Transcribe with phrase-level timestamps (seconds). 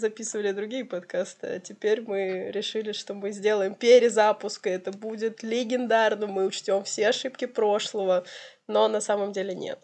[0.00, 6.26] записывали другие подкасты, а теперь мы решили, что мы сделаем перезапуск, и это будет легендарно,
[6.26, 8.24] мы учтем все ошибки прошлого,
[8.66, 9.78] но на самом деле нет.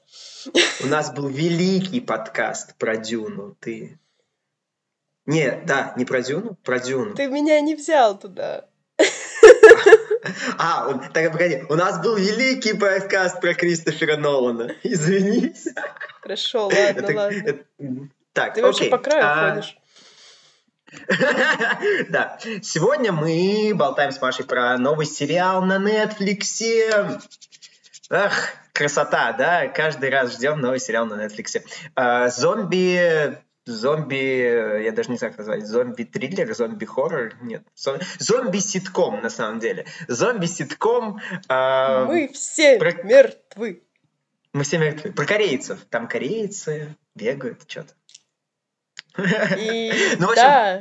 [0.83, 3.99] У нас был великий подкаст про Дюну, ты...
[5.27, 7.15] Не, да, не про Дюну, про Дюну.
[7.15, 8.69] Ты меня не взял туда.
[10.59, 14.73] А, так погоди, у нас был великий подкаст про Кристофера Нолана.
[14.83, 15.73] Извините.
[16.21, 17.43] Хорошо, ладно, это, ладно.
[17.47, 17.65] Это,
[18.33, 19.51] так, Ты вообще по краю а...
[19.51, 19.79] ходишь.
[22.09, 22.39] Да.
[22.63, 27.21] Сегодня мы болтаем с Машей про новый сериал на Netflix.
[28.11, 28.33] Ах,
[28.73, 29.69] красота, да?
[29.69, 31.63] Каждый раз ждем новый сериал на Netflix.
[31.95, 37.65] А, зомби зомби, я даже не знаю, как назвать, зомби-триллер, зомби-хоррор, нет,
[38.19, 39.87] зомби-ситком, на самом деле.
[40.07, 41.21] Зомби-ситком...
[41.49, 42.93] Э, Мы все про...
[42.93, 43.83] мертвы.
[44.53, 45.13] Мы все мертвы.
[45.13, 45.81] Про корейцев.
[45.91, 47.93] Там корейцы бегают, что-то.
[49.59, 49.93] И...
[50.19, 50.81] Ну, в общем, да.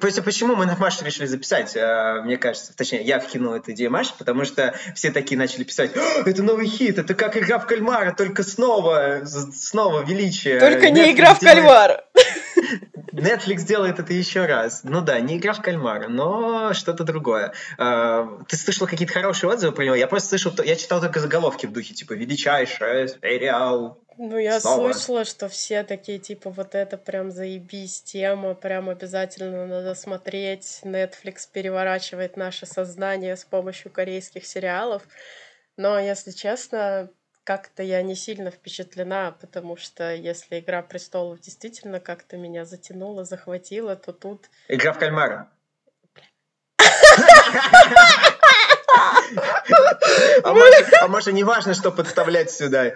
[0.00, 3.72] в общем, почему мы на Маше решили записать, а, мне кажется, точнее, я вкинул эту
[3.72, 5.92] идею Маши, потому что все такие начали писать,
[6.24, 10.58] это новый хит, это как игра в кальмара, только снова, снова величие.
[10.60, 12.04] Только не игра в кальмара.
[13.16, 14.82] Netflix делает это еще раз.
[14.84, 17.52] Ну да, не игра в кальмара, но что-то другое.
[17.78, 19.94] А, ты слышал какие-то хорошие отзывы про него?
[19.94, 24.92] Я просто слышал, я читал только заголовки в духе, типа, величайший сериал ну, я Снова.
[24.92, 30.80] слышала, что все такие, типа, вот это прям заебись тема, прям обязательно надо смотреть.
[30.84, 35.02] Netflix переворачивает наше сознание с помощью корейских сериалов.
[35.76, 37.10] Но, если честно,
[37.46, 43.94] как-то я не сильно впечатлена, потому что если «Игра престолов» действительно как-то меня затянула, захватила,
[43.94, 44.50] то тут...
[44.66, 45.48] «Игра в кальмара».
[50.42, 52.86] А может, а может, не важно, что подставлять сюда.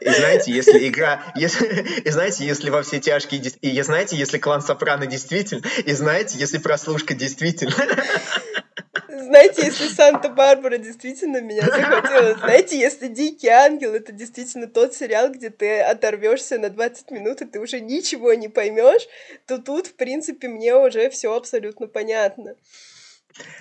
[0.00, 1.22] И знаете, если игра...
[1.34, 1.66] Если,
[2.00, 3.40] и знаете, если во все тяжкие...
[3.40, 5.66] И знаете, если клан Сопрано действительно...
[5.84, 7.74] И знаете, если прослушка действительно...
[9.24, 15.50] Знаете, если Санта-Барбара действительно меня захватила, знаете, если Дикий Ангел это действительно тот сериал, где
[15.50, 19.06] ты оторвешься на 20 минут, и ты уже ничего не поймешь,
[19.46, 22.54] то тут, в принципе, мне уже все абсолютно понятно.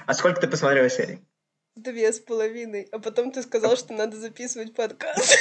[0.06, 1.20] А сколько ты посмотрела серий?
[1.76, 2.88] Две с половиной.
[2.92, 5.38] А потом ты сказал, что надо записывать подкаст.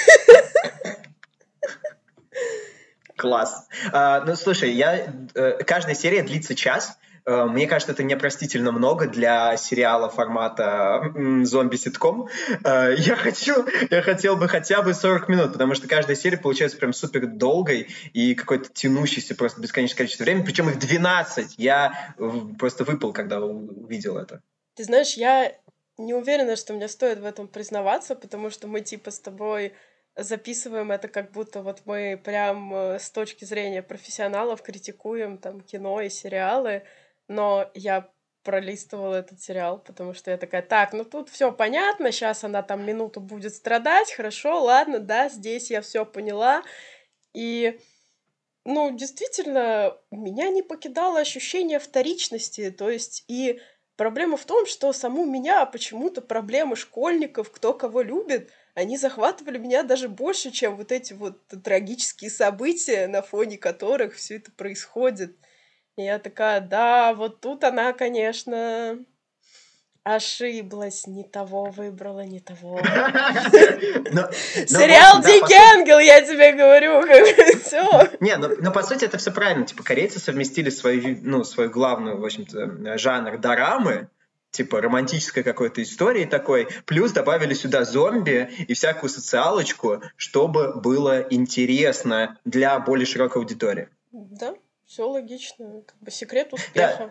[3.17, 3.67] Класс.
[3.93, 6.99] А, ну, слушай, я, э, каждая серия длится час.
[7.29, 11.13] Э, мне кажется, это непростительно много для сериала формата
[11.45, 12.29] зомби-ситком.
[12.65, 16.79] Э, я хочу, я хотел бы хотя бы 40 минут, потому что каждая серия получается
[16.79, 20.45] прям супер долгой и какой-то тянущейся просто бесконечное количество времени.
[20.45, 21.57] Причем их 12.
[21.59, 22.15] Я
[22.59, 24.41] просто выпал, когда увидел это.
[24.75, 25.53] Ты знаешь, я
[25.99, 29.75] не уверена, что мне стоит в этом признаваться, потому что мы типа с тобой
[30.17, 36.01] записываем это как будто вот мы прям э, с точки зрения профессионалов критикуем там кино
[36.01, 36.85] и сериалы,
[37.29, 38.11] но я
[38.43, 42.85] пролистывала этот сериал, потому что я такая, так, ну тут все понятно, сейчас она там
[42.85, 46.63] минуту будет страдать, хорошо, ладно, да, здесь я все поняла.
[47.35, 47.79] И,
[48.65, 53.61] ну, действительно, меня не покидало ощущение вторичности, то есть и
[53.99, 59.83] Проблема в том, что саму меня почему-то проблемы школьников, кто кого любит, они захватывали меня
[59.83, 65.37] даже больше, чем вот эти вот трагические события, на фоне которых все это происходит.
[65.99, 69.01] И я такая, да, вот тут она, конечно,
[70.05, 72.79] Ошиблась, не того выбрала, не того.
[74.65, 77.03] Сериал Дикий Ангел, я тебе говорю,
[77.65, 78.11] все.
[78.21, 79.67] Не, но по сути это все правильно.
[79.67, 84.09] Типа корейцы совместили свою, ну, свою главную, в общем-то, жанр дорамы,
[84.53, 92.39] типа романтической какой-то истории такой, плюс добавили сюда зомби и всякую социалочку, чтобы было интересно
[92.45, 93.89] для более широкой аудитории.
[94.13, 94.55] Да,
[94.89, 95.83] все логично.
[95.87, 97.05] Как бы секрет успеха.
[97.05, 97.11] Ну,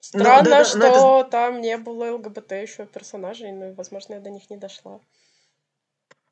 [0.00, 1.30] Странно, да, да, что это...
[1.30, 5.00] там не было ЛГБТ еще персонажей, но, возможно, я до них не дошла.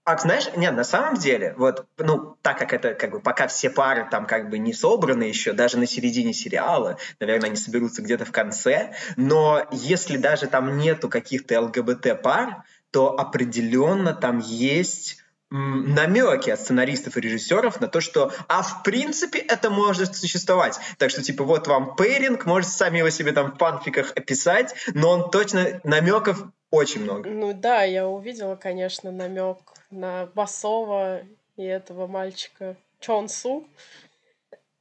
[0.03, 3.71] А знаешь, нет, на самом деле, вот, ну, так как это, как бы, пока все
[3.71, 8.25] пары там, как бы, не собраны еще, даже на середине сериала, наверное, они соберутся где-то
[8.25, 16.61] в конце, но если даже там нету каких-то ЛГБТ-пар, то определенно там есть намеки от
[16.61, 20.79] сценаристов и режиссеров на то, что, а в принципе это может существовать.
[20.99, 25.11] Так что, типа, вот вам пейринг, можете сами его себе там в панфиках описать, но
[25.11, 27.29] он точно, намеков очень много.
[27.29, 29.59] Ну да, я увидела, конечно, намек
[29.91, 31.23] на Басова
[31.57, 33.67] и этого мальчика Чонсу.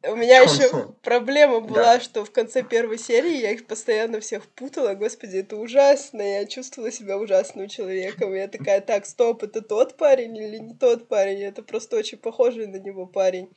[0.03, 1.99] У меня еще проблема была, да.
[1.99, 4.93] что в конце первой серии я их постоянно всех путала.
[4.93, 6.21] Господи, это ужасно.
[6.21, 8.33] Я чувствовала себя ужасным человеком.
[8.33, 11.43] Я такая, так, стоп, это тот парень или не тот парень?
[11.43, 13.49] Это просто очень похожий на него парень.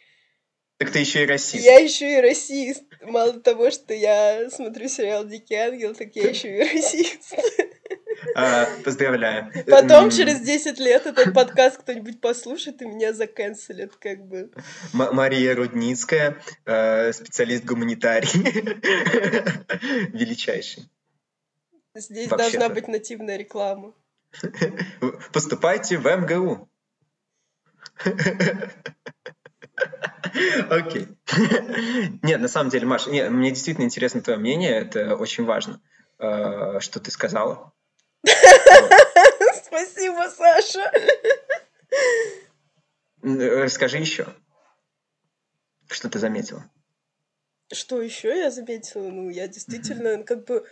[0.79, 1.65] Так ты еще и расист.
[1.65, 2.83] Я еще и расист.
[3.03, 7.37] Мало того, что я смотрю сериал Дикий ангел, так я еще и расист.
[8.35, 9.53] А, поздравляю.
[9.67, 14.51] Потом через 10 лет этот подкаст кто-нибудь послушает и меня заканцелит, как бы.
[14.95, 18.31] М- Мария Рудницкая, э, специалист-гуманитарий.
[20.13, 20.89] Величайший.
[21.95, 23.93] Здесь должна быть нативная реклама.
[25.33, 26.69] Поступайте в МГУ.
[30.71, 31.09] Окей.
[32.23, 35.81] Нет, на самом деле, Маша, мне действительно интересно твое мнение, это очень важно,
[36.19, 37.73] э, что ты сказала.
[39.65, 40.91] Спасибо, Саша.
[43.23, 44.27] Расскажи еще.
[45.89, 46.71] Что ты заметила?
[47.73, 49.09] Что еще я заметила?
[49.09, 50.67] Ну, я действительно, как бы,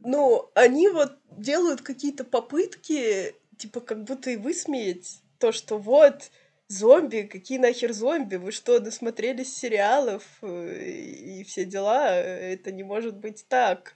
[0.00, 6.30] ну, они вот делают какие-то попытки, типа, как будто и высмеять то, что вот,
[6.68, 13.16] зомби, какие нахер зомби, вы что, досмотрелись сериалов э, и все дела, это не может
[13.16, 13.94] быть так.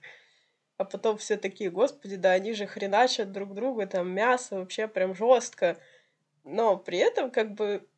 [0.76, 5.14] А потом все такие, господи, да они же хреначат друг друга, там мясо вообще прям
[5.14, 5.78] жестко.
[6.44, 7.88] Но при этом как бы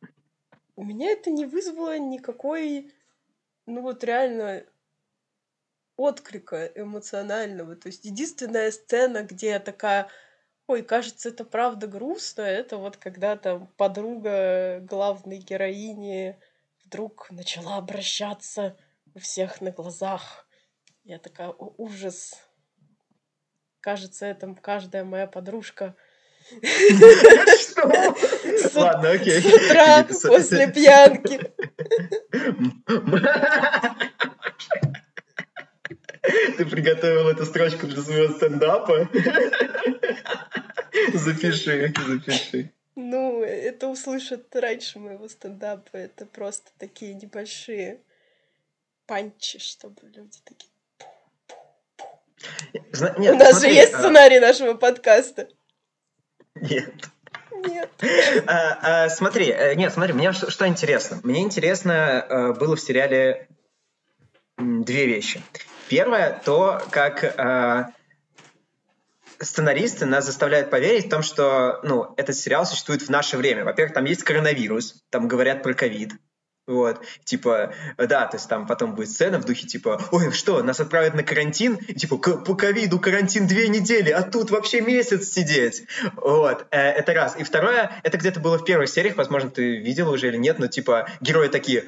[0.75, 2.93] у меня это не вызвало никакой,
[3.65, 4.65] ну вот реально
[5.97, 7.75] отклика эмоционального.
[7.75, 10.07] То есть единственная сцена, где я такая,
[10.67, 16.39] ой, кажется, это правда грустно, это вот когда там подруга главной героини
[16.85, 18.77] вдруг начала обращаться
[19.13, 20.47] у всех на глазах.
[21.03, 22.48] Я такая, ужас.
[23.81, 25.95] Кажется, это каждая моя подружка.
[28.75, 29.41] Ладно, окей.
[29.41, 31.39] С утра после пьянки.
[36.57, 39.07] Ты приготовил эту строчку для своего стендапа?
[41.13, 42.73] Запиши, запиши.
[42.95, 45.95] Ну, это услышат раньше моего стендапа.
[45.95, 48.01] Это просто такие небольшие
[49.05, 50.69] панчи, чтобы люди такие...
[53.17, 55.47] Нет, У нас смотри, же есть а сценарий нашего подкаста.
[56.55, 56.93] Нет.
[57.51, 57.89] Нет.
[58.47, 61.19] А, а, смотри, э, нет, смотри, мне что, что интересно.
[61.23, 63.49] Мне интересно э, было в сериале
[64.57, 65.41] две вещи.
[65.89, 67.93] Первое, то, как
[69.39, 73.63] сценаристы нас заставляют поверить в том, что ну, этот сериал существует в наше время.
[73.63, 76.11] Во-первых, там есть коронавирус, там говорят про ковид.
[76.69, 80.79] Вот, типа, да, то есть там потом будет сцена в духе, типа, ой, что, нас
[80.79, 81.79] отправят на карантин?
[81.87, 85.85] И, типа, по ковиду карантин две недели, а тут вообще месяц сидеть.
[86.15, 87.35] Вот, э, это раз.
[87.39, 90.67] И второе, это где-то было в первых сериях, возможно, ты видел уже или нет, но,
[90.67, 91.85] типа, герои такие,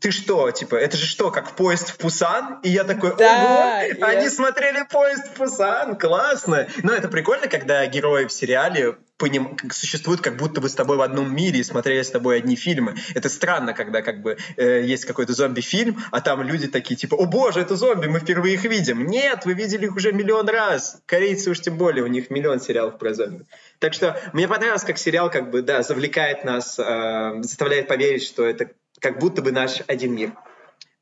[0.00, 2.58] ты что, типа, это же что, как поезд в Пусан?
[2.62, 4.06] И я такой, да, ого, я...
[4.06, 6.66] они смотрели поезд в Пусан, классно.
[6.82, 9.56] Но это прикольно, когда герои в сериале поним...
[9.70, 12.96] существуют как будто бы с тобой в одном мире и смотрели с тобой одни фильмы.
[13.14, 17.26] Это странно, когда как бы э, есть какой-то зомби-фильм, а там люди такие типа, о
[17.26, 19.06] боже, это зомби, мы впервые их видим.
[19.06, 21.00] Нет, вы видели их уже миллион раз.
[21.06, 23.44] Корейцы уж тем более, у них миллион сериалов про зомби.
[23.78, 28.44] Так что мне понравилось, как сериал как бы, да, завлекает нас, э, заставляет поверить, что
[28.44, 28.70] это
[29.04, 30.32] как будто бы наш один мир.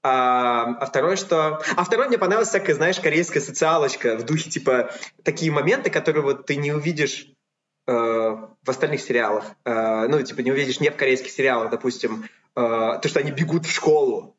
[0.02, 1.62] А, а второе, что...
[1.76, 4.90] А второе мне понравилось такая, знаешь, корейская социалочка в духе, типа,
[5.22, 7.28] такие моменты, которые вот ты не увидишь
[7.86, 9.44] э, в остальных сериалах.
[9.64, 12.60] Э, ну, типа, не увидишь не в корейских сериалах, допустим, э,
[13.00, 14.36] то, что они бегут в школу.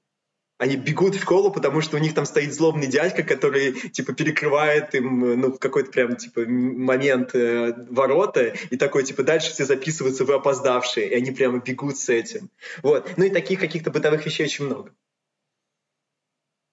[0.60, 4.94] Они бегут в школу, потому что у них там стоит злобный дядька, который, типа, перекрывает
[4.96, 10.26] им, ну, в какой-то прям, типа, момент э, ворота, и такой, типа, дальше все записываются,
[10.26, 12.50] вы опоздавшие, и они прямо бегут с этим.
[12.84, 13.12] Вот.
[13.18, 14.94] Ну и таких каких-то бытовых вещей очень много.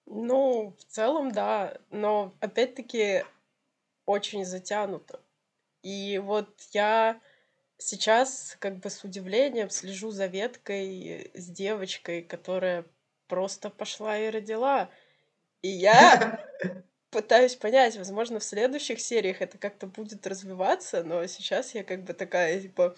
[0.05, 3.23] Ну, в целом, да, но опять-таки
[4.05, 5.21] очень затянуто.
[5.83, 7.19] И вот я
[7.77, 12.85] сейчас как бы с удивлением слежу за веткой с девочкой, которая
[13.31, 14.89] просто пошла и родила.
[15.61, 16.45] И я
[17.11, 22.13] пытаюсь понять, возможно, в следующих сериях это как-то будет развиваться, но сейчас я как бы
[22.13, 22.97] такая, типа,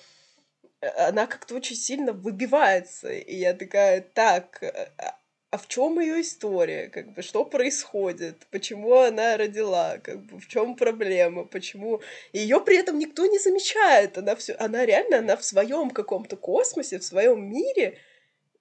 [0.82, 3.14] э, она как-то очень сильно выбивается.
[3.14, 5.16] И я такая, так, э, а,
[5.52, 6.88] а в чем ее история?
[6.88, 8.48] Как бы что происходит?
[8.50, 10.00] Почему она родила?
[10.00, 11.46] Как бы в чем проблема?
[11.46, 14.18] Почему ее при этом никто не замечает?
[14.18, 18.00] Она все, она реально, она в своем каком-то космосе, в своем мире,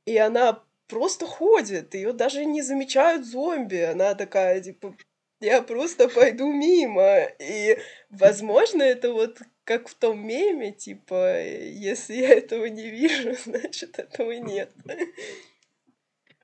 [0.04, 0.62] и она
[0.92, 3.76] просто ходит, ее даже не замечают зомби.
[3.76, 4.94] Она такая, типа,
[5.40, 7.20] я просто пойду мимо.
[7.38, 7.78] И,
[8.10, 14.32] возможно, это вот как в том меме, типа, если я этого не вижу, значит, этого
[14.32, 14.70] нет.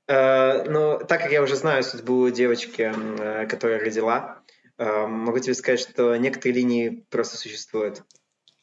[0.07, 4.41] Uh, ну, так как я уже знаю судьбу девочки, uh, которая родила,
[4.79, 8.01] uh, могу тебе сказать, что некоторые линии просто существуют.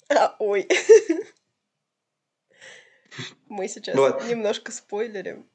[0.09, 0.67] А, ой.
[3.49, 4.27] Мы сейчас вот.
[4.27, 5.47] немножко спойлерим.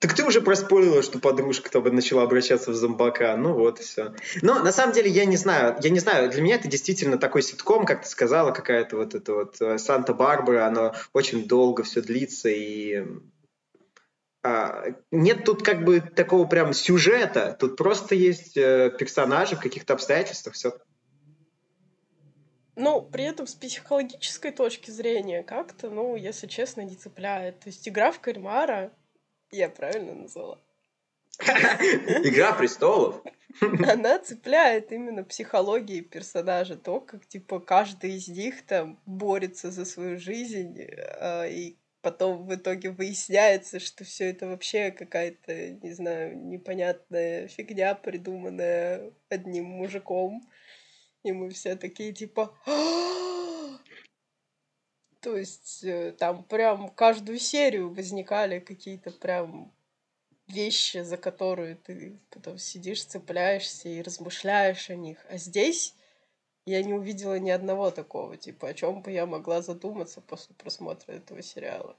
[0.00, 3.36] Так ты уже проспорила, что подружка бы начала обращаться в зомбака.
[3.36, 4.14] Ну вот и все.
[4.42, 5.76] Но на самом деле я не знаю.
[5.82, 6.30] Я не знаю.
[6.30, 10.66] Для меня это действительно такой ситком, как ты сказала, какая-то вот это вот э, Санта-Барбара.
[10.66, 13.04] Оно очень долго все длится и
[14.44, 17.56] а, нет тут как бы такого прям сюжета.
[17.58, 20.54] Тут просто есть э, персонажи в каких-то обстоятельствах.
[20.54, 20.78] Все.
[22.76, 27.58] Ну, при этом с психологической точки зрения как-то, ну, если честно, не цепляет.
[27.58, 28.92] То есть игра в кальмара
[29.50, 30.58] я правильно назвала?
[31.40, 33.22] Игра престолов.
[33.60, 40.18] Она цепляет именно психологией персонажа, то, как, типа, каждый из них там борется за свою
[40.18, 47.48] жизнь, э, и потом в итоге выясняется, что все это вообще какая-то, не знаю, непонятная
[47.48, 50.42] фигня, придуманная одним мужиком.
[51.24, 52.54] И мы все такие, типа,
[55.20, 59.72] то есть э, там прям каждую серию возникали какие-то прям
[60.46, 65.18] вещи, за которые ты потом сидишь, цепляешься и размышляешь о них.
[65.28, 65.94] А здесь
[66.64, 71.12] я не увидела ни одного такого, типа, о чем бы я могла задуматься после просмотра
[71.12, 71.96] этого сериала.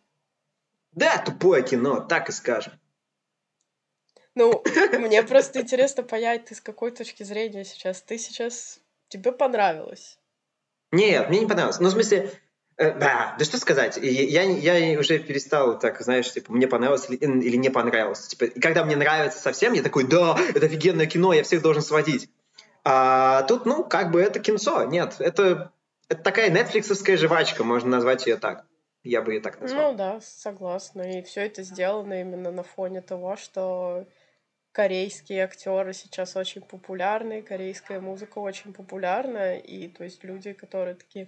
[0.92, 2.74] Да, тупое кино, так и скажем.
[4.36, 4.64] Ну,
[5.00, 8.02] мне просто интересно понять, ты с какой точки зрения сейчас.
[8.02, 8.80] Ты сейчас...
[9.10, 10.20] Тебе понравилось?
[10.92, 11.80] Нет, мне не понравилось.
[11.80, 12.32] Ну, в смысле,
[12.80, 17.58] да, да что сказать, я, я уже перестал так, знаешь, типа, мне понравилось или, или
[17.58, 18.28] не понравилось.
[18.28, 21.82] Типа, и когда мне нравится совсем, я такой, да, это офигенное кино, я всех должен
[21.82, 22.30] сводить.
[22.86, 25.72] А тут, ну, как бы это кинцо, нет, это,
[26.08, 28.66] это такая нетфликсовская жвачка, можно назвать ее так.
[29.04, 29.92] Я бы ее так назвал.
[29.92, 31.20] Ну да, согласна.
[31.20, 34.06] И все это сделано именно на фоне того, что
[34.72, 41.28] корейские актеры сейчас очень популярны, корейская музыка очень популярна, и то есть люди, которые такие,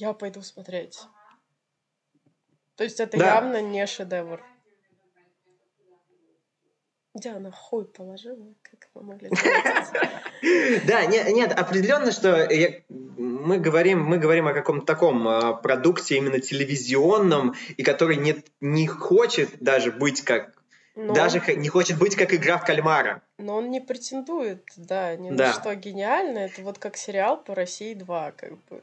[0.00, 0.98] я пойду смотреть.
[2.76, 3.34] То есть это да.
[3.34, 4.42] явно не шедевр.
[7.14, 8.54] Где она хуй положила?
[8.62, 9.30] Как мы могли
[10.86, 12.48] Да, нет, нет, определенно, что
[12.88, 18.86] мы говорим, мы говорим о каком-то таком а, продукте именно телевизионном, и который не, не
[18.86, 20.54] хочет даже быть как
[20.96, 21.14] но...
[21.14, 23.22] Даже не хочет быть как игра в кальмара.
[23.38, 25.48] Но он не претендует, да, ни да.
[25.48, 26.38] на что гениально.
[26.38, 28.82] Это вот как сериал по России 2, как бы.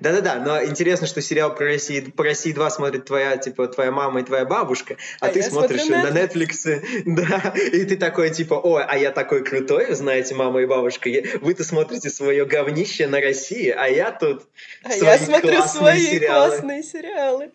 [0.00, 4.20] Да-да-да, но интересно, что сериал про Россию, по России 2 смотрит твоя, типа, твоя мама
[4.20, 8.84] и твоя бабушка, а, а ты смотришь на Netflix, да, и ты такой, типа, ой,
[8.84, 11.10] а я такой крутой, знаете, мама и бабушка,
[11.40, 14.46] вы-то смотрите свое говнище на России, а я тут
[14.82, 16.48] а свои я смотрю свои сериалы.
[16.50, 17.52] классные сериалы.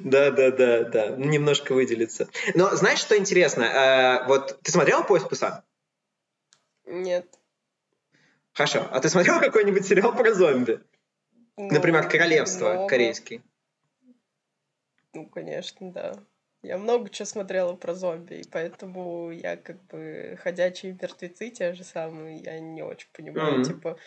[0.00, 2.28] Да-да-да, да, немножко выделиться.
[2.54, 3.66] Но знаешь, что интересно?
[3.72, 5.62] А, вот ты смотрел «Поезд Пусан»?
[6.86, 7.26] Нет.
[8.52, 10.80] Хорошо, а ты смотрел какой-нибудь сериал про зомби?
[11.58, 12.88] Ну, Например, королевство много.
[12.88, 13.42] корейский.
[15.12, 16.14] Ну, конечно, да.
[16.62, 21.82] Я много чего смотрела про зомби, и поэтому я как бы ходячие мертвецы те же
[21.82, 23.64] самые, я не очень понимаю, mm-hmm.
[23.64, 23.98] типа,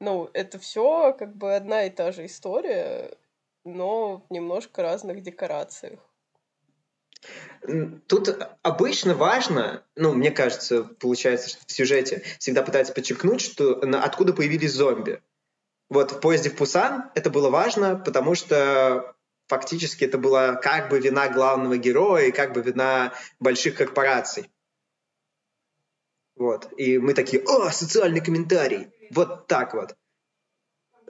[0.00, 3.16] ну, это все как бы одна и та же история,
[3.64, 6.00] но в немножко разных декорациях.
[8.06, 8.28] Тут
[8.62, 14.72] обычно важно, ну, мне кажется, получается, что в сюжете всегда пытаются подчеркнуть, что откуда появились
[14.72, 15.20] зомби.
[15.88, 19.14] Вот в поезде в Пусан это было важно, потому что
[19.46, 24.50] фактически это была как бы вина главного героя и как бы вина больших корпораций.
[26.36, 26.68] Вот.
[26.76, 28.88] И мы такие, о, социальный комментарий.
[29.10, 29.96] Вот так вот.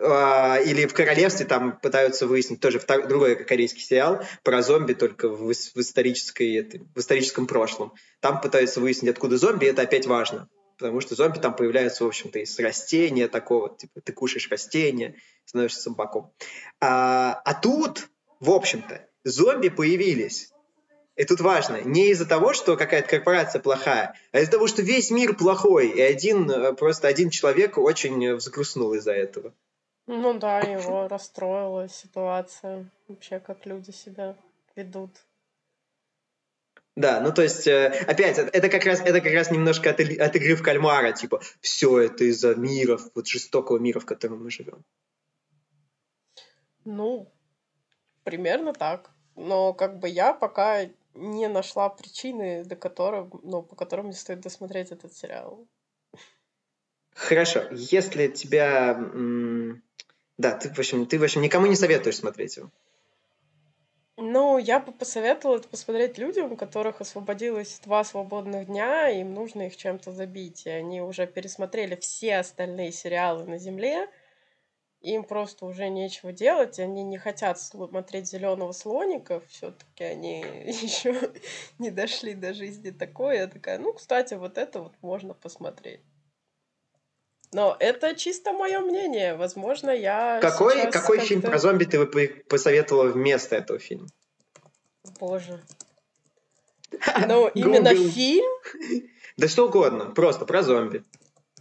[0.01, 5.29] А, или в королевстве там пытаются выяснить тоже втор- другой корейский сериал про зомби только
[5.29, 7.93] в, в, исторической, в историческом прошлом.
[8.21, 12.07] Там пытаются выяснить, откуда зомби, и это опять важно потому что зомби там появляются, в
[12.07, 16.33] общем-то, из растения такого, типа ты кушаешь растения, становишься зомбаком.
[16.81, 18.09] А, а тут,
[18.41, 20.53] в общем-то, зомби появились.
[21.17, 25.11] И тут важно, не из-за того, что какая-то корпорация плохая, а из-за того, что весь
[25.11, 29.53] мир плохой, и один, э, просто один человек очень взгрустнул из-за этого.
[30.07, 34.37] Ну да, его расстроила ситуация, вообще как люди себя
[34.77, 35.11] ведут.
[36.99, 40.37] Да, ну то есть, э, опять, это как раз, это как раз немножко от, от
[40.37, 44.85] игры в кальмара, типа, все это из-за мира, вот жестокого мира, в котором мы живем.
[46.85, 47.33] Ну,
[48.25, 49.13] примерно так.
[49.37, 54.41] Но как бы я пока не нашла причины, до которых, ну, по которым мне стоит
[54.41, 55.69] досмотреть этот сериал.
[57.15, 57.63] Хорошо.
[57.71, 58.99] Если тебя...
[60.37, 62.73] Да, ты, в общем, ты, в общем, никому не советуешь смотреть его.
[64.21, 69.33] Ну, я бы посоветовала это посмотреть людям, у которых освободилось два свободных дня, и им
[69.33, 70.67] нужно их чем-то забить.
[70.67, 74.09] И они уже пересмотрели все остальные сериалы на Земле,
[75.03, 81.15] им просто уже нечего делать, они не хотят смотреть зеленого слоника, все-таки они еще
[81.79, 83.37] не дошли до жизни такой.
[83.37, 86.01] Я такая, ну, кстати, вот это вот можно посмотреть.
[87.53, 89.35] Но это чисто мое мнение.
[89.37, 90.39] Возможно, я.
[90.41, 94.09] Какой, какой фильм про зомби ты бы посоветовала вместо этого фильма?
[95.19, 95.63] Боже.
[97.29, 98.51] Ну, именно фильм?
[99.37, 101.05] Да что угодно, просто про зомби.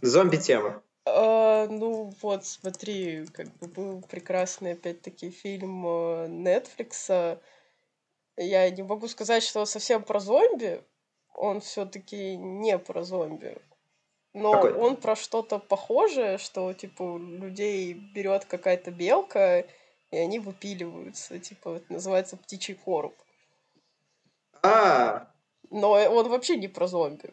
[0.00, 0.82] Зомби-тема.
[1.04, 7.38] А, ну вот, смотри, как бы был прекрасный опять-таки фильм э, Netflix.
[8.36, 10.82] Я не могу сказать, что совсем про зомби.
[11.34, 13.58] Он все-таки не про зомби.
[14.34, 14.72] Но Какой?
[14.74, 19.64] он про что-то похожее, что типа людей берет какая-то белка,
[20.10, 21.38] и они выпиливаются.
[21.38, 23.14] Типа, это называется птичий короб.
[24.62, 25.30] А.
[25.70, 27.32] Но он вообще не про зомби.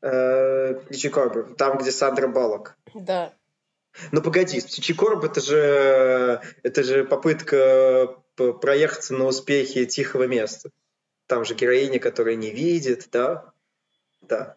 [0.00, 2.78] Птичий короб, там, где Сандра Балок.
[2.94, 3.34] Да.
[4.12, 10.70] Ну погоди, птичий короб это же это же попытка проехаться на успехи тихого места.
[11.26, 13.52] Там же героиня, которая не видит, да?
[14.20, 14.56] Да.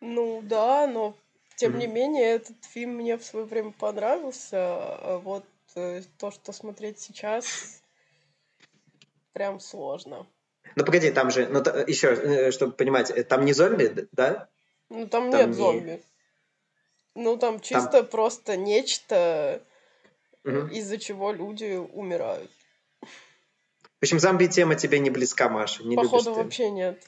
[0.00, 1.16] Ну да, но
[1.56, 1.78] тем mm-hmm.
[1.78, 4.58] не менее этот фильм мне в свое время понравился.
[4.58, 5.44] А вот
[5.76, 7.82] э, то, что смотреть сейчас,
[9.32, 10.26] прям сложно.
[10.76, 14.48] Ну погоди, там же, ну еще, э, чтобы понимать, э, там не зомби, да?
[14.88, 15.54] Ну там, там нет не...
[15.54, 16.02] зомби.
[17.14, 18.06] Ну там чисто там...
[18.06, 19.62] просто нечто,
[20.44, 20.66] угу.
[20.66, 22.50] из-за чего люди умирают.
[23.02, 25.82] В общем, зомби-тема тебе не близка, Маша.
[25.84, 27.02] Не Походу вообще нет.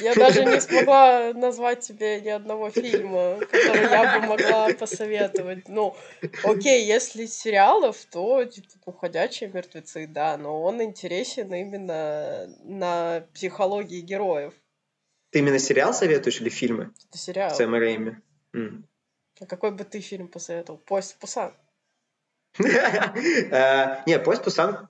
[0.00, 5.68] Я даже не смогла назвать тебе ни одного фильма, который я бы могла посоветовать.
[5.68, 5.96] Ну,
[6.44, 14.54] окей, если сериалов, то типа «Уходящие мертвецы», да, но он интересен именно на психологии героев.
[15.30, 16.92] Ты именно сериал советуешь или фильмы?
[17.08, 17.54] Это сериал.
[17.54, 18.16] Сэма Рэйми.
[18.54, 18.84] Mm.
[19.40, 20.78] А какой бы ты фильм посоветовал?
[20.78, 21.54] «Поезд в Пусан».
[22.58, 24.88] Э, не, «Поезд в Пусан»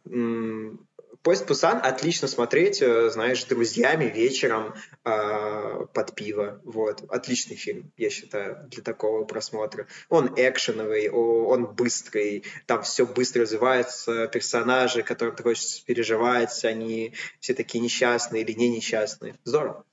[1.26, 6.60] Поезд Пусан отлично смотреть, э, знаешь, друзьями вечером э, под пиво.
[6.62, 7.02] Вот.
[7.08, 9.88] Отличный фильм, я считаю, для такого просмотра.
[10.08, 17.54] Он экшеновый, он быстрый, там все быстро развивается, персонажи, которым ты хочешь переживать, они все
[17.54, 19.34] такие несчастные или не несчастные.
[19.42, 19.84] Здорово.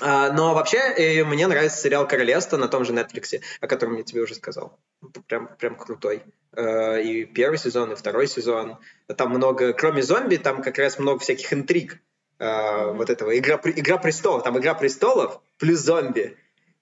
[0.00, 4.02] А, но вообще э, мне нравится сериал «Королевство» на том же Netflix, о котором я
[4.02, 4.78] тебе уже сказал.
[5.26, 6.22] Прям, прям крутой.
[6.52, 8.78] Э, и первый сезон, и второй сезон.
[9.16, 11.98] Там много, кроме зомби, там как раз много всяких интриг.
[12.38, 12.92] Mm-hmm.
[12.92, 14.44] Вот этого «Игра, «Игра престолов».
[14.44, 16.36] Там «Игра престолов» плюс зомби.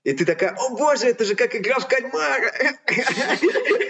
[0.04, 2.52] И ты такая, о боже, это же как игра в кальмара.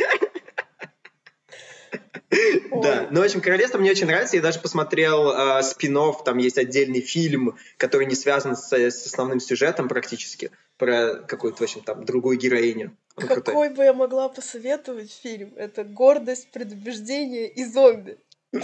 [2.83, 4.37] Да, ну, в общем, «Королевство» мне очень нравится.
[4.37, 9.41] Я даже посмотрел э, спин там есть отдельный фильм, который не связан с, с основным
[9.41, 12.97] сюжетом практически, про какую-то, в общем, там, другую героиню.
[13.17, 13.71] Он Какой крутой.
[13.71, 15.55] бы я могла посоветовать фильм?
[15.57, 18.19] Это «Гордость, предубеждение и зомби».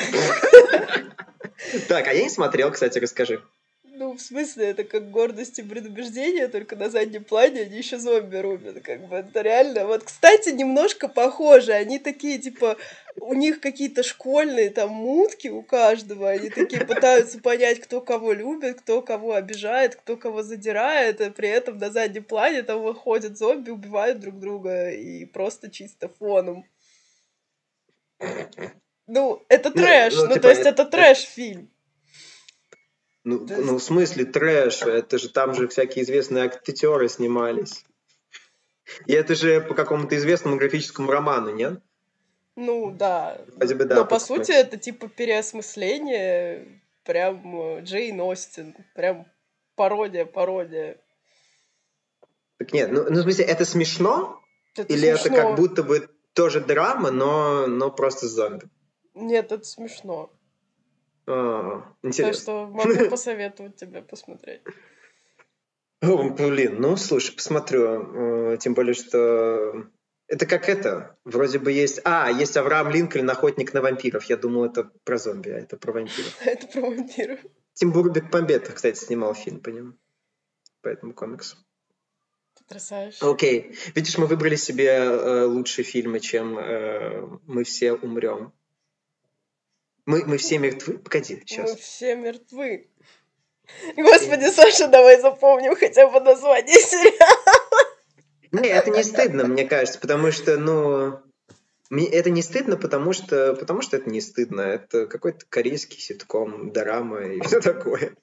[1.89, 3.41] Так, а я не смотрел, кстати, расскажи.
[4.03, 8.39] Ну, в смысле, это как гордость и предубеждение, только на заднем плане они еще зомби
[8.39, 9.87] рубят, как бы, это реально.
[9.87, 12.79] Вот, кстати, немножко похоже, они такие, типа,
[13.21, 18.81] у них какие-то школьные там мутки у каждого, они такие пытаются понять, кто кого любит,
[18.81, 23.71] кто кого обижает, кто кого задирает, а при этом на заднем плане там выходят зомби,
[23.71, 26.65] убивают друг друга и просто чисто фоном.
[29.07, 31.72] Ну, это ну, трэш, ну, ну, типа, то есть это трэш-фильм.
[33.25, 33.57] Ну, да.
[33.59, 34.83] ну, в смысле трэш?
[34.83, 37.85] Это же там же всякие известные актеры снимались.
[39.07, 41.81] И это же по какому-то известному графическому роману, нет?
[42.57, 43.41] Ну, да.
[43.57, 43.95] Вроде бы, да.
[43.97, 48.75] Но, по сути, это типа переосмысление прям э, Джейн Остин.
[48.95, 49.27] Прям
[49.77, 50.99] пародия, пародия.
[52.59, 54.41] Так нет, ну, ну в смысле, это смешно?
[54.77, 55.37] Это Или смешно.
[55.37, 58.67] это как будто бы тоже драма, но, но просто зомби?
[59.15, 60.31] Нет, это смешно.
[61.27, 62.33] А, интересно.
[62.33, 64.63] Так что могу посоветовать тебе посмотреть.
[66.03, 68.53] О, блин, ну слушай, посмотрю.
[68.53, 69.87] Э, тем более, что
[70.33, 72.01] это как это, вроде бы есть...
[72.05, 74.25] А, есть Авраам Линкольн, охотник на вампиров.
[74.25, 76.35] Я думал, это про зомби, а это про вампиров.
[76.47, 77.41] Это про вампиров.
[77.75, 79.93] Тим Бурбек Помбетов, кстати, снимал фильм по нему.
[80.81, 81.57] По этому комиксу.
[82.59, 83.19] Потрясающе.
[83.21, 83.77] Окей.
[83.95, 88.55] Видишь, мы выбрали себе э, лучшие фильмы, чем э, «Мы все умрем».
[90.07, 90.99] Мы, мы все мертвы?
[90.99, 91.71] Погоди, сейчас.
[91.71, 92.89] Мы все мертвы.
[93.97, 97.97] Господи, Саша, давай запомним хотя бы название сериала.
[98.51, 101.21] Не, это не стыдно, мне кажется, потому что, ну,
[101.93, 104.63] Мне это не стыдно, потому что, потому что это не стыдно.
[104.63, 108.15] Это какой-то корейский ситком, драма и все такое.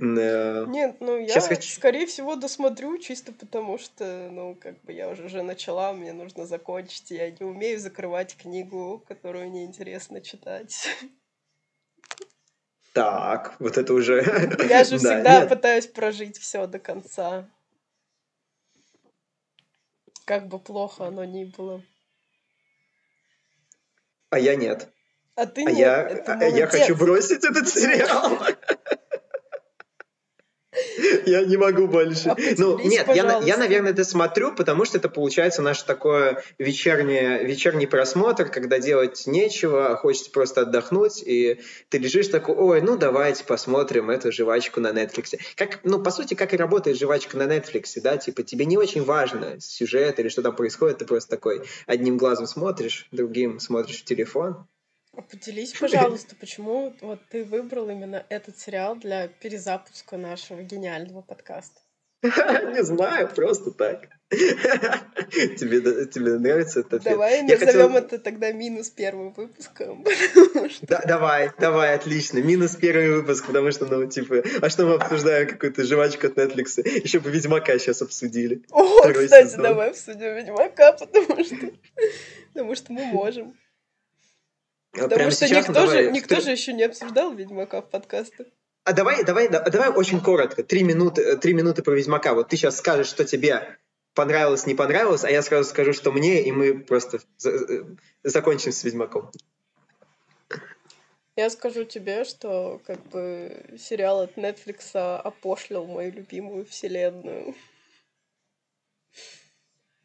[0.00, 1.70] Нет, ну я, хочу...
[1.72, 6.46] скорее всего, досмотрю, чисто потому что, ну, как бы я уже, уже начала, мне нужно
[6.46, 7.12] закончить.
[7.12, 10.88] Я не умею закрывать книгу, которую неинтересно читать.
[12.92, 14.22] Так, вот это уже...
[14.68, 17.48] Я же всегда пытаюсь прожить все до конца.
[20.24, 21.82] Как бы плохо оно ни было.
[24.30, 24.88] А я нет.
[25.34, 25.78] А ты а нет.
[25.78, 28.38] Я, а я хочу бросить этот сериал.
[31.26, 32.34] Я не могу больше.
[32.58, 37.86] Ну, нет, я, я, наверное, это смотрю, потому что это получается наш такой вечерний, вечерний
[37.86, 44.10] просмотр, когда делать нечего, хочется просто отдохнуть, и ты лежишь такой, ой, ну давайте посмотрим
[44.10, 45.38] эту жвачку на Netflix.
[45.56, 49.02] Как, ну, по сути, как и работает жвачка на Netflix, да, типа тебе не очень
[49.02, 54.04] важно сюжет или что там происходит, ты просто такой одним глазом смотришь, другим смотришь в
[54.04, 54.66] телефон,
[55.20, 61.80] поделись, пожалуйста, почему вот ты выбрал именно этот сериал для перезапуска нашего гениального подкаста?
[62.22, 64.08] Не знаю, просто так.
[64.30, 67.00] Тебе, тебе нравится это?
[67.00, 67.96] Давай Я назовем хотел...
[67.96, 70.04] это тогда минус первым выпуском.
[70.82, 72.38] Да, давай, давай, отлично.
[72.38, 76.80] Минус первый выпуск, потому что, ну, типа, а что мы обсуждаем какую-то жвачку от Netflix?
[77.02, 78.62] Еще бы Ведьмака сейчас обсудили.
[78.70, 79.62] О, Второй кстати, сезон.
[79.62, 81.56] давай обсудим Ведьмака, потому что,
[82.54, 83.54] потому что мы можем.
[84.92, 88.46] Потому Прямо что сейчас, никто, давай, же, никто же еще не обсуждал Ведьмака в подкастах.
[88.84, 92.34] А давай, давай, давай очень коротко, три минуты, э, три минуты про Ведьмака.
[92.34, 93.78] Вот ты сейчас скажешь, что тебе
[94.12, 97.84] понравилось, не понравилось, а я сразу скажу, что мне, и мы просто э,
[98.22, 99.30] закончим с Ведьмаком.
[101.36, 107.54] Я скажу тебе, что как бы сериал от Netflix опошлил мою любимую вселенную.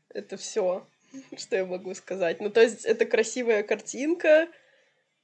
[0.09, 0.87] Это все,
[1.35, 2.39] что я могу сказать.
[2.39, 4.47] Ну, то есть, это красивая картинка,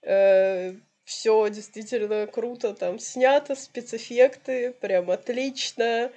[0.03, 6.11] Э, все действительно круто там снято, спецэффекты, прям отлично,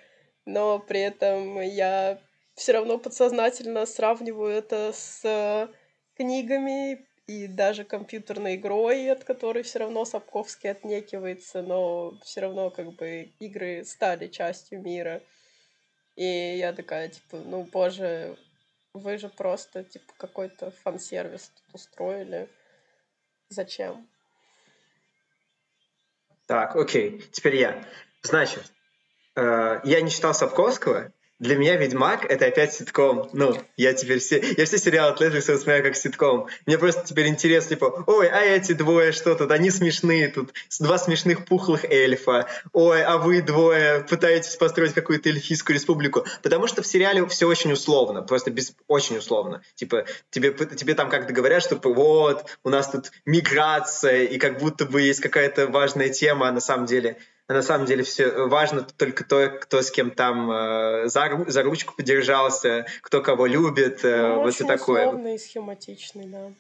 [0.44, 2.20] но при этом я
[2.54, 5.68] все равно подсознательно сравниваю это с
[6.16, 12.92] книгами и даже компьютерной игрой, от которой все равно Сапковский отнекивается, но все равно как
[12.94, 15.20] бы игры стали частью мира.
[16.14, 18.38] И я такая, типа, ну, боже,
[18.94, 22.48] вы же просто, типа, какой-то фан-сервис устроили.
[23.48, 24.06] Зачем?
[26.46, 27.84] Так, окей, теперь я.
[28.22, 28.72] Значит,
[29.34, 33.28] э, я не читал Сапковского, для меня Ведьмак это опять ситком.
[33.32, 36.46] Ну, я теперь все, я все сериалы от Netflix воспринимаю как ситком.
[36.64, 40.98] Мне просто теперь интересно, типа, ой, а эти двое что тут, они смешные тут, два
[40.98, 42.48] смешных пухлых эльфа.
[42.72, 46.24] Ой, а вы двое пытаетесь построить какую-то эльфийскую республику.
[46.42, 49.62] Потому что в сериале все очень условно, просто без, очень условно.
[49.74, 54.86] Типа, тебе, тебе там как-то говорят, что вот, у нас тут миграция, и как будто
[54.86, 57.18] бы есть какая-то важная тема, а на самом деле
[57.48, 61.62] а на самом деле все важно только то, кто с кем там э, за, за
[61.62, 65.06] ручку подержался, кто кого любит, э, ну, вот очень такое.
[65.06, 66.52] Условный и схематичный, да.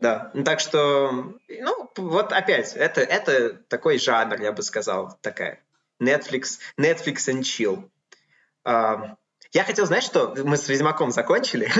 [0.00, 5.60] Да, ну, так что, ну, вот опять, это, это такой жанр, я бы сказал, такая.
[6.00, 7.90] Netflix, Netflix and chill.
[8.64, 9.16] Uh,
[9.52, 11.70] я хотел, знаешь, что мы с Ведьмаком закончили.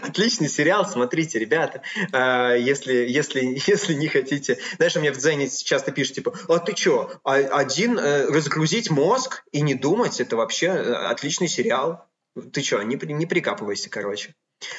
[0.02, 1.82] Отличный сериал, смотрите, ребята.
[2.12, 4.58] А, если, если, если не хотите...
[4.76, 9.44] Знаешь, меня в Дзене часто пишут, типа, а ты что, а, один э, разгрузить мозг
[9.52, 12.06] и не думать, это вообще э, отличный сериал.
[12.52, 14.34] Ты что, не, не прикапывайся, короче.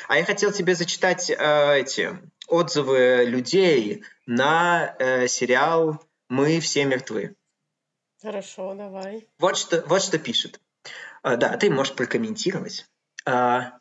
[0.08, 7.36] А я хотел тебе зачитать э, эти отзывы людей на э, сериал «Мы все мертвы».
[8.22, 9.28] Хорошо, давай.
[9.38, 10.60] Вот что, вот что пишет.
[11.22, 12.88] А, да, ты можешь прокомментировать.
[13.26, 13.74] А,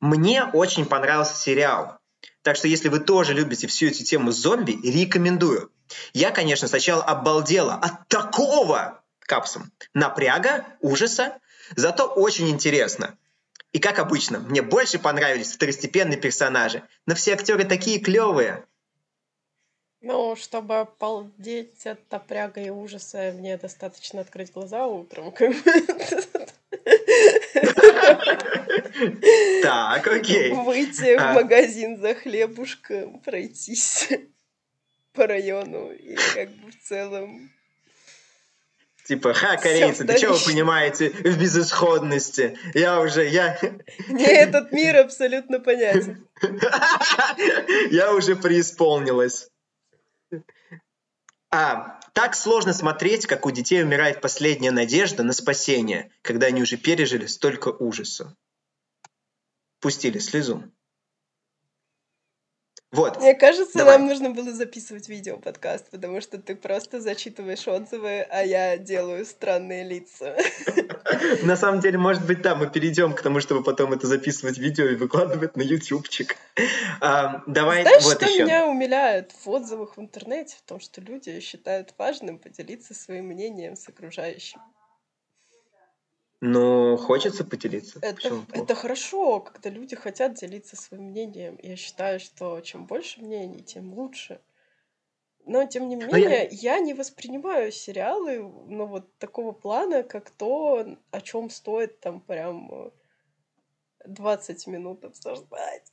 [0.00, 1.98] мне очень понравился сериал.
[2.42, 5.70] Так что если вы тоже любите всю эту тему зомби, рекомендую.
[6.12, 9.72] Я, конечно, сначала обалдела от такого капсом.
[9.94, 11.38] Напряга, ужаса,
[11.76, 13.16] зато очень интересно.
[13.72, 18.64] И как обычно, мне больше понравились второстепенные персонажи, но все актеры такие клевые.
[20.02, 25.32] Ну, чтобы обалдеть от напряга и ужаса, мне достаточно открыть глаза утром.
[29.62, 30.52] Так, окей.
[30.52, 31.32] Выйти в а.
[31.34, 34.08] магазин за хлебушком, пройтись
[35.12, 37.50] по району и как бы в целом
[39.04, 42.56] Типа, ха, корейцы, да что вы понимаете в безысходности?
[42.72, 43.58] Я уже, я...
[44.06, 46.28] Мне этот мир абсолютно понятен.
[47.90, 49.50] Я уже преисполнилась.
[51.50, 56.76] А, так сложно смотреть, как у детей умирает последняя надежда на спасение, когда они уже
[56.76, 58.36] пережили столько ужаса.
[59.80, 60.64] Пустили слезу.
[62.92, 63.18] Вот.
[63.20, 63.96] Мне кажется, Давай.
[63.96, 69.82] нам нужно было записывать видео-подкаст, потому что ты просто зачитываешь отзывы, а я делаю странные
[69.82, 70.36] лица.
[71.42, 74.84] На самом деле, может быть, да, мы перейдем к тому, чтобы потом это записывать видео
[74.84, 76.36] и выкладывать на ютубчик.
[77.00, 78.44] А, давай Знаешь, вот что еще.
[78.44, 80.56] меня умиляет в отзывах в интернете?
[80.58, 84.60] В том, что люди считают важным поделиться своим мнением с окружающим.
[86.44, 88.00] Ну, хочется поделиться.
[88.02, 91.56] Это, это хорошо, когда люди хотят делиться своим мнением.
[91.62, 94.40] Я считаю, что чем больше мнений, тем лучше.
[95.44, 96.80] Но, тем не я- менее, я...
[96.80, 102.90] не воспринимаю сериалы, ну, вот такого плана, как то, о чем стоит там прям э,
[104.06, 105.92] 20 минут обсуждать.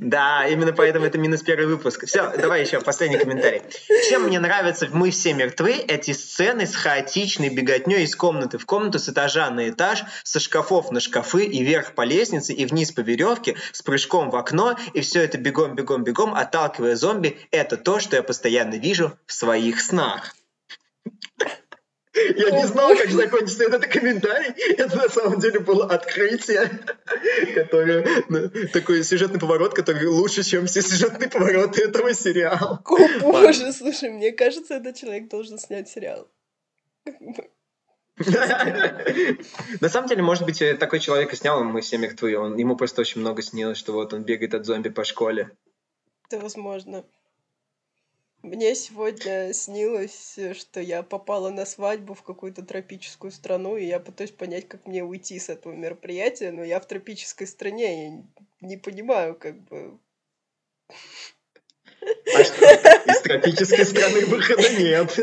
[0.00, 2.06] Да, именно поэтому это минус первый выпуск.
[2.06, 3.62] Все, давай еще последний комментарий.
[4.08, 8.98] Чем мне нравятся «Мы все мертвы» эти сцены с хаотичной беготней из комнаты в комнату,
[8.98, 13.00] с этажа на этаж, со шкафов на шкафы и вверх по лестнице и вниз по
[13.00, 17.38] веревке, с прыжком в окно, и все это бегом, бегом, бегом, отталкивая зомби.
[17.50, 20.34] Это то, что я постоянно вижу в своих снах.
[22.14, 24.54] Я не знал, как закончится этот комментарий.
[24.76, 26.70] Это на самом деле было открытие,
[27.54, 32.80] которое ну, такой сюжетный поворот, который лучше, чем все сюжетные повороты этого сериала.
[32.84, 36.28] О, боже, слушай, мне кажется, этот человек должен снять сериал.
[39.80, 42.36] На самом деле, может быть, такой человек и снял «Мы все мертвы».
[42.36, 45.50] Он, ему просто очень много снилось, что вот он бегает от зомби по школе.
[46.28, 47.04] Это возможно.
[48.44, 54.32] Мне сегодня снилось, что я попала на свадьбу в какую-то тропическую страну, и я пытаюсь
[54.32, 58.22] понять, как мне уйти с этого мероприятия, но я в тропической стране, я
[58.60, 59.98] не понимаю, как бы...
[62.02, 62.66] А что,
[63.06, 65.16] из тропической страны выхода нет.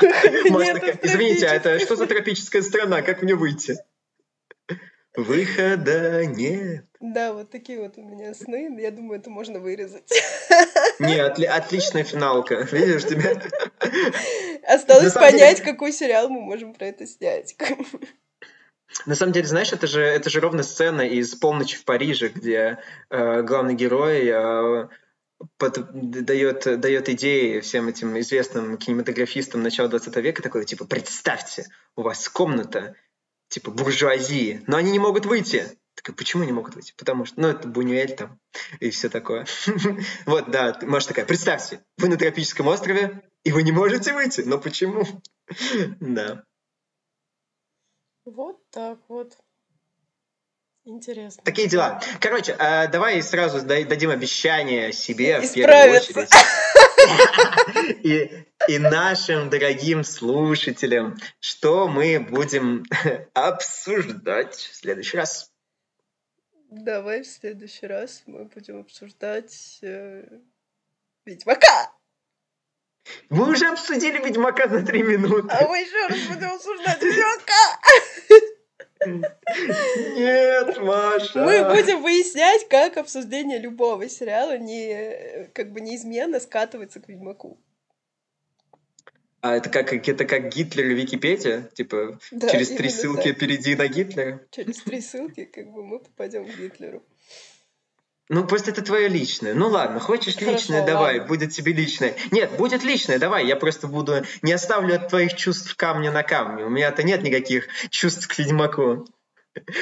[0.00, 3.02] выхода Маша нет Извините, а это что за тропическая страна?
[3.02, 3.76] Как мне выйти?
[5.16, 6.84] Выхода нет.
[7.00, 8.76] Да, вот такие вот у меня сны.
[8.80, 10.08] Я думаю, это можно вырезать.
[10.98, 12.68] Не, отли- отличная финалка.
[12.70, 13.32] Видишь, тебя...
[14.66, 17.56] Осталось самом деле- понять, какой сериал мы можем про это снять.
[19.06, 22.78] На самом деле, знаешь, это же, это же ровно сцена из «Полночи в Париже», где
[23.08, 24.88] э, главный герой э,
[25.58, 32.02] под- дает, дает идеи всем этим известным кинематографистам начала 20 века, такой, типа, представьте, у
[32.02, 32.94] вас комната,
[33.50, 35.76] типа, буржуазии, но они не могут выйти.
[35.94, 36.94] Такая, почему не могут выйти?
[36.96, 38.40] Потому что, ну, это Бунюэль там
[38.78, 39.46] и все такое.
[40.24, 44.58] Вот, да, Маша такая, представьте, вы на тропическом острове, и вы не можете выйти, но
[44.58, 45.04] почему?
[46.00, 46.44] Да.
[48.24, 49.36] Вот так вот.
[50.84, 51.42] Интересно.
[51.44, 52.00] Такие дела.
[52.20, 56.30] Короче, э, давай сразу дадим обещание себе в первую очередь.
[58.04, 62.84] И, и нашим дорогим слушателям, что мы будем
[63.34, 65.50] обсуждать в следующий раз.
[66.70, 70.24] Давай в следующий раз мы будем обсуждать э,
[71.24, 71.92] Ведьмака.
[73.28, 75.48] Мы уже обсудили Ведьмака за три минуты.
[75.50, 77.80] А мы еще раз будем обсуждать Ведьмака.
[80.14, 81.44] Нет, Маша.
[81.44, 87.58] Мы будем выяснять, как обсуждение любого сериала не э, как бы неизменно скатывается к Ведьмаку.
[89.42, 91.70] А это как, это как Гитлер и Википедия?
[91.74, 93.38] Типа, Да, через три ссылки так.
[93.38, 94.42] перейди на Гитлера?
[94.50, 97.02] Через три ссылки как бы мы попадем к Гитлеру.
[98.28, 99.54] Ну, просто это твое личное.
[99.54, 102.14] Ну ладно, хочешь Хорошо, личное, давай, будет тебе личное.
[102.30, 104.24] Нет, будет личное, давай, я просто буду...
[104.42, 106.64] Не оставлю от твоих чувств камня на камне.
[106.64, 109.06] У меня-то нет никаких чувств к Ведьмаку.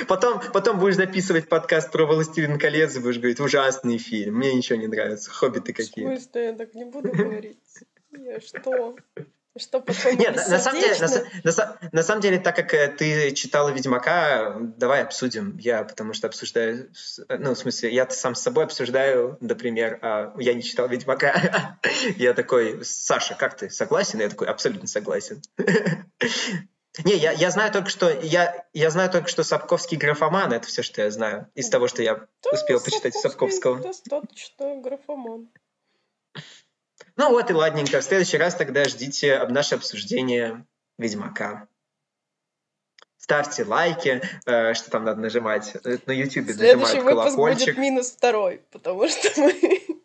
[0.07, 4.79] Потом, потом будешь записывать подкаст про «Властелин колец» и будешь говорить, ужасный фильм, мне ничего
[4.79, 6.07] не нравится, хоббиты В какие.
[6.07, 7.59] смысле, я так не буду говорить?
[8.13, 8.97] Я что?
[9.59, 13.71] Что, Нет, на, самом деле, на, на на самом деле, так как э, ты читала
[13.71, 15.57] Ведьмака, давай обсудим.
[15.59, 16.91] Я потому что обсуждаю,
[17.29, 21.79] ну, в смысле, я сам с собой обсуждаю, например, а я не читал Ведьмака.
[22.17, 24.21] Я такой, Саша, как ты, согласен?
[24.21, 25.43] Я такой, абсолютно согласен.
[27.05, 30.83] Не, я, я знаю только, что я, я знаю только, что Сапковский графоман, это все,
[30.83, 33.79] что я знаю, из того, что я Да, успел почитать Сапковского.
[33.79, 35.49] Достаточно графоман.
[37.19, 38.01] Ну вот и ладненько.
[38.01, 40.65] В следующий раз тогда ждите об- наше обсуждение
[40.99, 41.69] Ведьмака.
[43.19, 45.75] Ставьте лайки, э, что там надо нажимать.
[45.85, 47.77] Э, На YouTube Следующий нажимают выпуск будет колокольчик.
[47.77, 50.01] минус второй, потому что мы